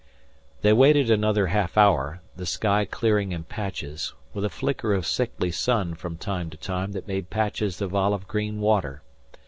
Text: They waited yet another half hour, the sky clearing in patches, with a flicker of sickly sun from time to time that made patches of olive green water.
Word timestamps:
They 0.63 0.73
waited 0.73 1.09
yet 1.09 1.13
another 1.13 1.45
half 1.45 1.77
hour, 1.77 2.21
the 2.35 2.47
sky 2.47 2.85
clearing 2.85 3.33
in 3.33 3.43
patches, 3.43 4.15
with 4.33 4.43
a 4.43 4.49
flicker 4.49 4.95
of 4.95 5.05
sickly 5.05 5.51
sun 5.51 5.93
from 5.93 6.17
time 6.17 6.49
to 6.49 6.57
time 6.57 6.93
that 6.93 7.07
made 7.07 7.29
patches 7.29 7.79
of 7.81 7.93
olive 7.93 8.27
green 8.27 8.61
water. 8.61 9.03